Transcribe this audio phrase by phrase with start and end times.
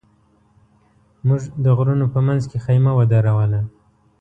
[1.27, 3.61] موږ د غرونو په منځ کې خېمه ودروله.